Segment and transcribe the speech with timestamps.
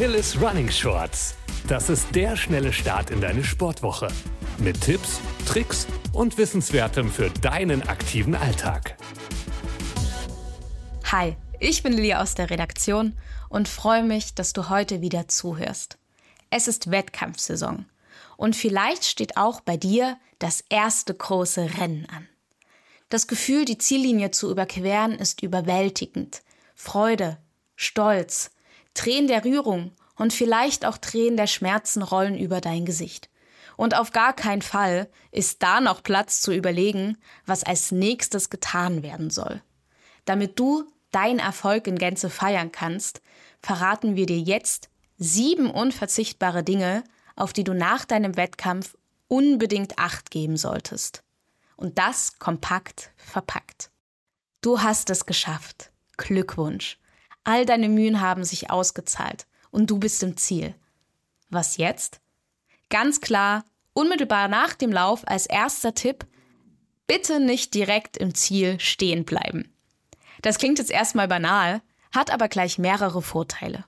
[0.00, 1.34] Achilles Running Shorts.
[1.68, 4.08] Das ist der schnelle Start in deine Sportwoche.
[4.56, 8.96] Mit Tipps, Tricks und Wissenswertem für deinen aktiven Alltag.
[11.12, 13.12] Hi, ich bin Lilia aus der Redaktion
[13.50, 15.98] und freue mich, dass du heute wieder zuhörst.
[16.48, 17.84] Es ist Wettkampfsaison
[18.38, 22.26] und vielleicht steht auch bei dir das erste große Rennen an.
[23.10, 26.40] Das Gefühl, die Ziellinie zu überqueren, ist überwältigend.
[26.74, 27.36] Freude,
[27.76, 28.50] Stolz,
[28.94, 33.30] Tränen der Rührung und vielleicht auch Tränen der Schmerzen rollen über dein Gesicht.
[33.76, 37.16] Und auf gar keinen Fall ist da noch Platz zu überlegen,
[37.46, 39.62] was als nächstes getan werden soll.
[40.26, 43.22] Damit du deinen Erfolg in Gänze feiern kannst,
[43.62, 47.04] verraten wir dir jetzt sieben unverzichtbare Dinge,
[47.36, 48.96] auf die du nach deinem Wettkampf
[49.28, 51.22] unbedingt Acht geben solltest.
[51.76, 53.90] Und das kompakt verpackt.
[54.60, 55.90] Du hast es geschafft.
[56.18, 56.99] Glückwunsch.
[57.50, 60.72] All deine Mühen haben sich ausgezahlt und du bist im Ziel.
[61.48, 62.20] Was jetzt?
[62.90, 66.28] Ganz klar, unmittelbar nach dem Lauf als erster Tipp,
[67.08, 69.74] bitte nicht direkt im Ziel stehen bleiben.
[70.42, 71.82] Das klingt jetzt erstmal banal,
[72.14, 73.84] hat aber gleich mehrere Vorteile.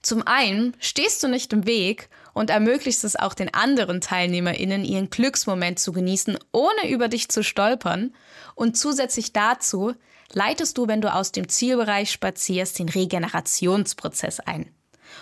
[0.00, 5.10] Zum einen stehst du nicht im Weg und ermöglichst es auch den anderen TeilnehmerInnen, ihren
[5.10, 8.14] Glücksmoment zu genießen, ohne über dich zu stolpern.
[8.54, 9.94] Und zusätzlich dazu
[10.32, 14.72] leitest du, wenn du aus dem Zielbereich spazierst, den Regenerationsprozess ein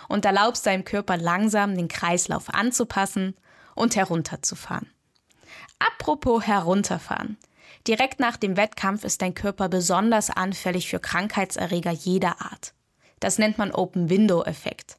[0.09, 3.35] und erlaubst deinem Körper langsam den Kreislauf anzupassen
[3.75, 4.91] und herunterzufahren.
[5.79, 7.39] Apropos herunterfahren.
[7.87, 12.75] Direkt nach dem Wettkampf ist dein Körper besonders anfällig für Krankheitserreger jeder Art.
[13.21, 14.99] Das nennt man Open-Window-Effekt.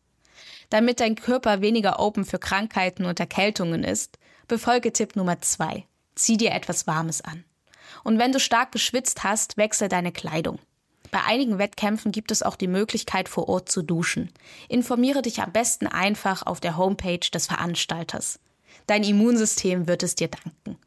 [0.70, 6.38] Damit dein Körper weniger open für Krankheiten und Erkältungen ist, befolge Tipp Nummer zwei: Zieh
[6.38, 7.44] dir etwas Warmes an.
[8.04, 10.60] Und wenn du stark geschwitzt hast, wechsel deine Kleidung.
[11.12, 14.32] Bei einigen Wettkämpfen gibt es auch die Möglichkeit, vor Ort zu duschen.
[14.70, 18.40] Informiere dich am besten einfach auf der Homepage des Veranstalters.
[18.88, 20.78] Dein Immunsystem wird es dir danken.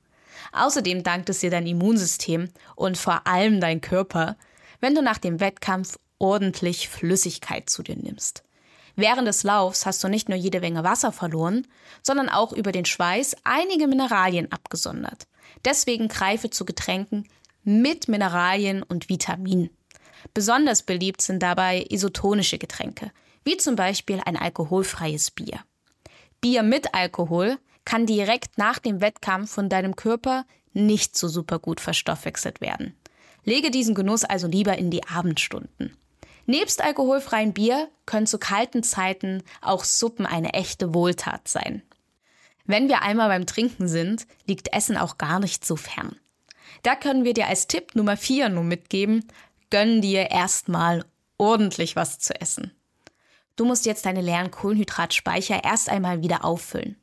[0.53, 4.37] Außerdem dankt es dir dein Immunsystem und vor allem dein Körper,
[4.81, 8.45] wenn du nach dem Wettkampf ordentlich Flüssigkeit zu dir nimmst.
[8.97, 11.67] Während des Laufs hast du nicht nur jede Menge Wasser verloren,
[12.03, 15.27] sondern auch über den Schweiß einige Mineralien abgesondert.
[15.65, 17.29] Deswegen greife zu Getränken
[17.63, 19.71] mit Mineralien und Vitaminen.
[20.33, 23.11] Besonders beliebt sind dabei isotonische Getränke,
[23.45, 25.61] wie zum Beispiel ein alkoholfreies Bier.
[26.41, 31.81] Bier mit Alkohol kann direkt nach dem Wettkampf von deinem Körper nicht so super gut
[31.81, 32.95] verstoffwechselt werden.
[33.45, 35.97] Lege diesen Genuss also lieber in die Abendstunden.
[36.47, 41.83] Nebst alkoholfreiem Bier können zu kalten Zeiten auch Suppen eine echte Wohltat sein.
[42.65, 46.17] Wenn wir einmal beim Trinken sind, liegt Essen auch gar nicht so fern.
[46.83, 49.27] Da können wir dir als Tipp Nummer 4 nur mitgeben,
[49.71, 51.05] gönn dir erstmal
[51.37, 52.73] ordentlich was zu essen.
[53.57, 56.97] Du musst jetzt deine leeren Kohlenhydratspeicher erst einmal wieder auffüllen.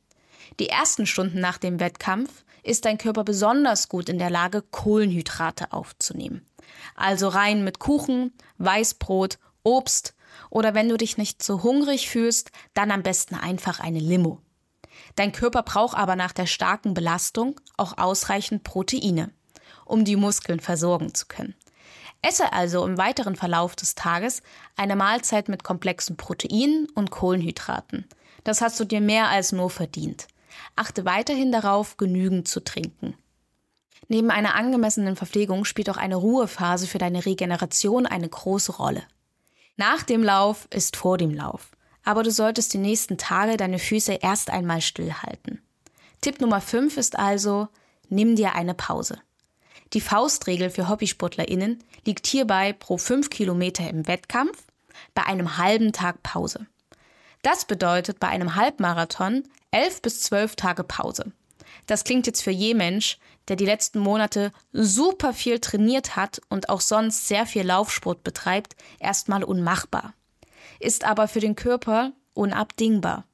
[0.60, 5.72] Die ersten Stunden nach dem Wettkampf ist dein Körper besonders gut in der Lage, Kohlenhydrate
[5.72, 6.44] aufzunehmen.
[6.94, 10.14] Also rein mit Kuchen, Weißbrot, Obst
[10.50, 14.40] oder wenn du dich nicht so hungrig fühlst, dann am besten einfach eine Limo.
[15.16, 19.30] Dein Körper braucht aber nach der starken Belastung auch ausreichend Proteine,
[19.84, 21.54] um die Muskeln versorgen zu können.
[22.22, 24.42] Esse also im weiteren Verlauf des Tages
[24.76, 28.06] eine Mahlzeit mit komplexen Proteinen und Kohlenhydraten.
[28.44, 30.28] Das hast du dir mehr als nur verdient.
[30.76, 33.16] Achte weiterhin darauf, genügend zu trinken.
[34.08, 39.02] Neben einer angemessenen Verpflegung spielt auch eine Ruhephase für deine Regeneration eine große Rolle.
[39.76, 41.70] Nach dem Lauf ist vor dem Lauf,
[42.04, 45.62] aber du solltest die nächsten Tage deine Füße erst einmal stillhalten.
[46.20, 47.68] Tipp Nummer 5 ist also,
[48.08, 49.18] nimm dir eine Pause.
[49.92, 54.64] Die Faustregel für HobbysportlerInnen liegt hierbei pro 5 Kilometer im Wettkampf
[55.14, 56.66] bei einem halben Tag Pause.
[57.42, 59.42] Das bedeutet bei einem Halbmarathon
[59.72, 61.32] 11 bis 12 Tage Pause.
[61.86, 66.68] Das klingt jetzt für je Mensch, der die letzten Monate super viel trainiert hat und
[66.68, 70.14] auch sonst sehr viel Laufsport betreibt, erstmal unmachbar.
[70.82, 73.24] Ist aber für den Körper unabdingbar.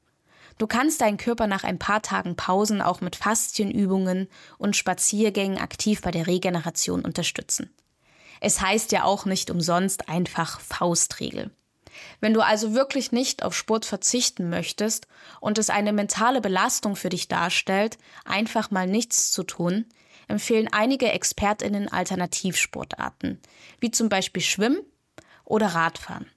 [0.59, 4.29] Du kannst deinen Körper nach ein paar Tagen Pausen auch mit Faszienübungen
[4.59, 7.75] und Spaziergängen aktiv bei der Regeneration unterstützen.
[8.43, 11.51] Es heißt ja auch nicht umsonst einfach Faustregel.
[12.21, 15.09] Wenn du also wirklich nicht auf Sport verzichten möchtest
[15.41, 17.97] und es eine mentale Belastung für dich darstellt,
[18.27, 19.87] einfach mal nichts zu tun,
[20.29, 23.41] empfehlen einige Expertinnen Alternativsportarten,
[23.81, 24.81] wie zum Beispiel Schwimmen
[25.47, 26.31] oder Radfahren.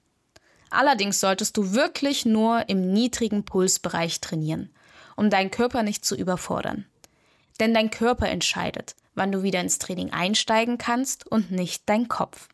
[0.72, 4.70] Allerdings solltest du wirklich nur im niedrigen Pulsbereich trainieren,
[5.16, 6.86] um deinen Körper nicht zu überfordern.
[7.60, 12.48] Denn dein Körper entscheidet, wann du wieder ins Training einsteigen kannst und nicht dein Kopf.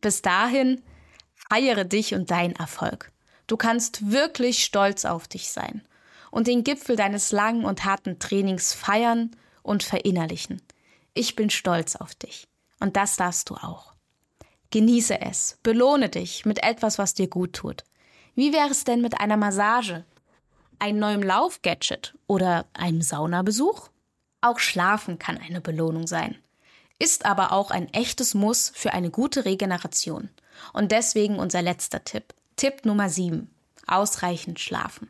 [0.00, 0.82] Bis dahin
[1.48, 3.12] Feiere dich und deinen Erfolg.
[3.46, 5.82] Du kannst wirklich stolz auf dich sein
[6.30, 10.62] und den Gipfel deines langen und harten Trainings feiern und verinnerlichen.
[11.12, 12.48] Ich bin stolz auf dich.
[12.80, 13.93] Und das darfst du auch.
[14.74, 17.84] Genieße es, belohne dich mit etwas, was dir gut tut.
[18.34, 20.04] Wie wäre es denn mit einer Massage,
[20.80, 23.88] einem neuen Laufgadget oder einem Saunabesuch?
[24.40, 26.34] Auch Schlafen kann eine Belohnung sein,
[26.98, 30.28] ist aber auch ein echtes Muss für eine gute Regeneration.
[30.72, 32.34] Und deswegen unser letzter Tipp.
[32.56, 33.48] Tipp Nummer 7.
[33.86, 35.08] Ausreichend schlafen.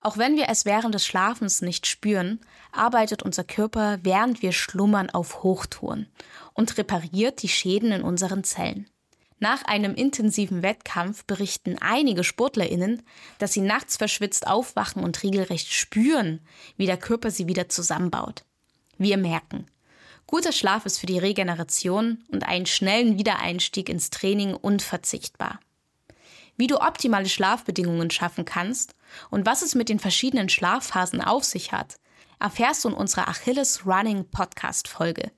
[0.00, 2.40] Auch wenn wir es während des Schlafens nicht spüren,
[2.72, 6.08] arbeitet unser Körper, während wir schlummern, auf Hochtouren
[6.52, 8.90] und repariert die Schäden in unseren Zellen.
[9.40, 13.02] Nach einem intensiven Wettkampf berichten einige Sportlerinnen,
[13.38, 16.40] dass sie nachts verschwitzt aufwachen und regelrecht spüren,
[16.76, 18.44] wie der Körper sie wieder zusammenbaut.
[18.96, 19.66] Wir merken,
[20.26, 25.58] guter Schlaf ist für die Regeneration und einen schnellen Wiedereinstieg ins Training unverzichtbar.
[26.56, 28.94] Wie du optimale Schlafbedingungen schaffen kannst
[29.30, 31.96] und was es mit den verschiedenen Schlafphasen auf sich hat,
[32.38, 35.32] erfährst du in unserer Achilles Running Podcast Folge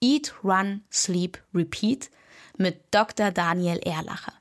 [0.00, 2.10] Eat, Run, Sleep, Repeat
[2.56, 3.30] mit Dr.
[3.30, 4.32] Daniel Erlacher.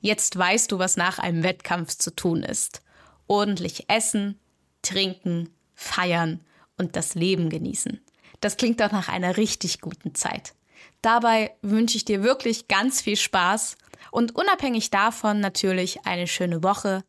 [0.00, 2.82] Jetzt weißt du, was nach einem Wettkampf zu tun ist.
[3.26, 4.38] Ordentlich essen,
[4.82, 6.40] trinken, feiern
[6.78, 8.00] und das Leben genießen.
[8.40, 10.54] Das klingt doch nach einer richtig guten Zeit.
[11.02, 13.76] Dabei wünsche ich dir wirklich ganz viel Spaß
[14.10, 17.04] und unabhängig davon natürlich eine schöne Woche.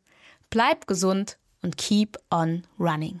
[0.50, 3.20] Bleib gesund und keep on running.